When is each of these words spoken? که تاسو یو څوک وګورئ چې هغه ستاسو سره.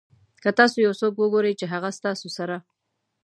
که 0.43 0.49
تاسو 0.59 0.77
یو 0.85 0.93
څوک 0.99 1.13
وګورئ 1.17 1.53
چې 1.59 1.65
هغه 1.73 1.89
ستاسو 1.97 2.27
سره. 2.37 2.57